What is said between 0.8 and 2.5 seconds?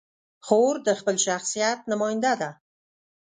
د خپل شخصیت نماینده ده.